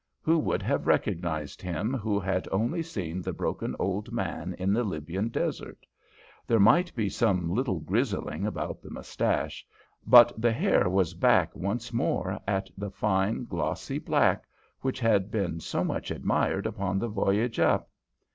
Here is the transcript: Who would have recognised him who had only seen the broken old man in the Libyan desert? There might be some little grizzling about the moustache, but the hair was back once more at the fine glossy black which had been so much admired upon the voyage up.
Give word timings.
Who 0.23 0.39
would 0.39 0.63
have 0.63 0.87
recognised 0.87 1.61
him 1.61 1.93
who 1.93 2.19
had 2.19 2.47
only 2.51 2.81
seen 2.81 3.21
the 3.21 3.33
broken 3.33 3.75
old 3.77 4.11
man 4.11 4.55
in 4.57 4.73
the 4.73 4.83
Libyan 4.83 5.27
desert? 5.29 5.85
There 6.47 6.59
might 6.59 6.91
be 6.95 7.07
some 7.07 7.53
little 7.53 7.79
grizzling 7.79 8.47
about 8.47 8.81
the 8.81 8.89
moustache, 8.89 9.63
but 10.07 10.31
the 10.35 10.53
hair 10.53 10.89
was 10.89 11.13
back 11.13 11.55
once 11.55 11.93
more 11.93 12.39
at 12.47 12.67
the 12.75 12.89
fine 12.89 13.45
glossy 13.45 13.99
black 13.99 14.45
which 14.79 14.99
had 14.99 15.29
been 15.29 15.59
so 15.59 15.83
much 15.83 16.09
admired 16.09 16.65
upon 16.65 16.97
the 16.97 17.07
voyage 17.07 17.59
up. 17.59 17.91